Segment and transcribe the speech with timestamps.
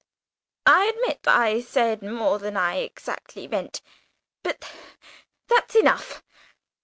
[0.65, 3.83] I admit I said more than I exactly meant.
[4.41, 4.67] But
[5.47, 6.23] that's enough.